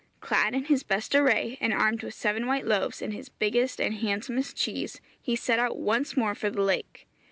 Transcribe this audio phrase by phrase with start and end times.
[0.19, 3.93] Clad in his best array, and armed with seven white loaves and his biggest and
[3.93, 7.05] handsomest cheese, he set out once more for the lake.